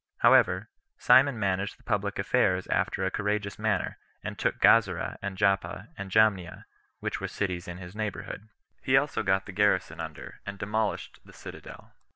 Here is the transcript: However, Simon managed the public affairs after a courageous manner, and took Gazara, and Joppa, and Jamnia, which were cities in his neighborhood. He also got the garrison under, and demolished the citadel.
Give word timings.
However, 0.21 0.67
Simon 0.97 1.37
managed 1.37 1.77
the 1.77 1.83
public 1.83 2.17
affairs 2.17 2.65
after 2.71 3.05
a 3.05 3.11
courageous 3.11 3.59
manner, 3.59 3.99
and 4.23 4.35
took 4.39 4.57
Gazara, 4.57 5.19
and 5.21 5.37
Joppa, 5.37 5.89
and 5.95 6.09
Jamnia, 6.09 6.65
which 7.01 7.21
were 7.21 7.27
cities 7.27 7.67
in 7.67 7.77
his 7.77 7.95
neighborhood. 7.95 8.49
He 8.81 8.97
also 8.97 9.21
got 9.21 9.45
the 9.45 9.51
garrison 9.51 9.99
under, 9.99 10.41
and 10.43 10.57
demolished 10.57 11.19
the 11.23 11.33
citadel. 11.33 11.93